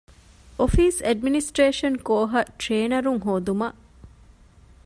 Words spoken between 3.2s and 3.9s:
ހޯދުމަށް